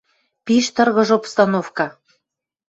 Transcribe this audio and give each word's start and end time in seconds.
Пиш 0.45 0.65
тыргыж 0.75 1.09
обстановка!» 1.17 1.85